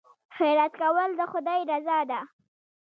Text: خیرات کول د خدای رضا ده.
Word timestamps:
خیرات 0.35 0.73
کول 0.81 1.09
د 1.19 1.21
خدای 1.31 1.59
رضا 1.71 1.99
ده. 2.09 2.19